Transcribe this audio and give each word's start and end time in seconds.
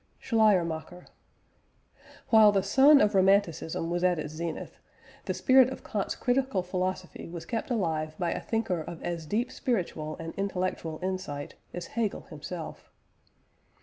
SCHLEIERMACHER. 0.19 1.05
While 2.29 2.51
the 2.51 2.63
sun 2.63 2.99
of 3.01 3.13
Romanticism 3.13 3.91
was 3.91 4.03
at 4.03 4.17
its 4.17 4.33
zenith, 4.33 4.79
the 5.25 5.33
spirit 5.35 5.69
of 5.69 5.83
Kant's 5.83 6.15
critical 6.15 6.63
philosophy 6.63 7.29
was 7.29 7.45
kept 7.45 7.69
alive 7.69 8.15
by 8.17 8.31
a 8.31 8.41
thinker 8.41 8.81
of 8.81 9.03
as 9.03 9.27
deep 9.27 9.51
spiritual 9.51 10.17
and 10.17 10.33
intellectual 10.37 10.97
insight 11.03 11.53
as 11.71 11.85
Hegel 11.85 12.21
himself. 12.31 12.89